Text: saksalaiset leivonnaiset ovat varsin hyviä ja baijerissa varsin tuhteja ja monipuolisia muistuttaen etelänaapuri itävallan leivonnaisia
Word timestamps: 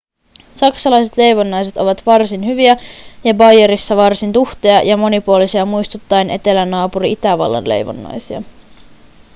saksalaiset 0.55 1.17
leivonnaiset 1.17 1.77
ovat 1.77 2.05
varsin 2.05 2.45
hyviä 2.45 2.77
ja 3.23 3.33
baijerissa 3.33 3.97
varsin 3.97 4.33
tuhteja 4.33 4.81
ja 4.81 4.97
monipuolisia 4.97 5.65
muistuttaen 5.65 6.29
etelänaapuri 6.29 7.11
itävallan 7.11 7.69
leivonnaisia 7.69 8.41